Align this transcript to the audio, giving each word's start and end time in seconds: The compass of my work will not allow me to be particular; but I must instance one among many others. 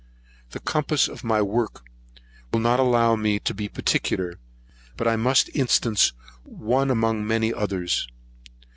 The 0.49 0.59
compass 0.59 1.07
of 1.07 1.23
my 1.23 1.43
work 1.43 1.83
will 2.51 2.59
not 2.59 2.79
allow 2.79 3.15
me 3.15 3.37
to 3.41 3.53
be 3.53 3.69
particular; 3.69 4.39
but 4.97 5.07
I 5.07 5.15
must 5.15 5.51
instance 5.55 6.11
one 6.43 6.89
among 6.89 7.27
many 7.27 7.53
others. 7.53 8.07